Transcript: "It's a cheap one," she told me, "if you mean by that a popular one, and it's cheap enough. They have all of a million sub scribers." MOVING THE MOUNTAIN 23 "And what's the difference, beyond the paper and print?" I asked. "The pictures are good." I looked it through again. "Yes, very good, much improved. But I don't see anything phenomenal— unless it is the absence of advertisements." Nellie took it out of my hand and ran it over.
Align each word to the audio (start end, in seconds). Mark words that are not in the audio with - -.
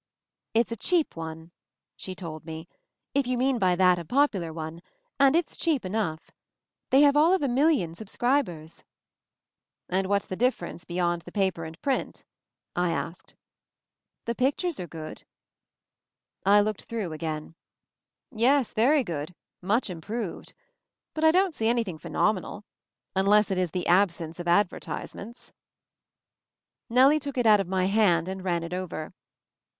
"It's 0.55 0.71
a 0.71 0.75
cheap 0.75 1.15
one," 1.15 1.51
she 1.95 2.15
told 2.15 2.43
me, 2.43 2.67
"if 3.13 3.27
you 3.27 3.37
mean 3.37 3.59
by 3.59 3.75
that 3.75 3.99
a 3.99 4.03
popular 4.03 4.51
one, 4.51 4.81
and 5.19 5.35
it's 5.35 5.55
cheap 5.55 5.85
enough. 5.85 6.31
They 6.89 7.01
have 7.01 7.15
all 7.15 7.33
of 7.35 7.43
a 7.43 7.47
million 7.47 7.93
sub 7.93 8.07
scribers." 8.07 8.81
MOVING 8.81 8.85
THE 8.87 9.89
MOUNTAIN 9.89 9.89
23 9.89 9.99
"And 9.99 10.07
what's 10.09 10.25
the 10.25 10.35
difference, 10.35 10.85
beyond 10.85 11.21
the 11.21 11.31
paper 11.31 11.65
and 11.65 11.79
print?" 11.83 12.23
I 12.75 12.89
asked. 12.89 13.35
"The 14.25 14.33
pictures 14.33 14.79
are 14.79 14.87
good." 14.87 15.23
I 16.47 16.61
looked 16.61 16.81
it 16.81 16.87
through 16.87 17.13
again. 17.13 17.53
"Yes, 18.31 18.73
very 18.73 19.03
good, 19.03 19.35
much 19.61 19.87
improved. 19.87 20.55
But 21.13 21.23
I 21.23 21.29
don't 21.29 21.53
see 21.53 21.67
anything 21.67 21.99
phenomenal— 21.99 22.63
unless 23.15 23.51
it 23.51 23.59
is 23.59 23.69
the 23.69 23.85
absence 23.85 24.39
of 24.39 24.47
advertisements." 24.47 25.53
Nellie 26.89 27.19
took 27.19 27.37
it 27.37 27.45
out 27.45 27.59
of 27.59 27.67
my 27.67 27.85
hand 27.85 28.27
and 28.27 28.43
ran 28.43 28.63
it 28.63 28.73
over. 28.73 29.13